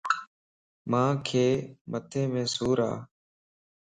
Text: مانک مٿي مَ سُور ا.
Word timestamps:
مانک 0.91 1.27
مٿي 1.91 2.21
مَ 2.31 2.35
سُور 2.53 2.79
ا. 2.89 2.91